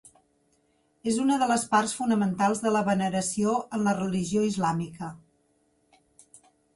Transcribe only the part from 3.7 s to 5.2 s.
en la religió islàmica.